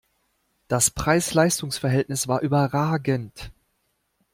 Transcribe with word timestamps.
Das 0.67 0.89
Preis-Leistungs-Verhältnis 0.89 2.27
war 2.27 2.41
überragend! 2.41 3.51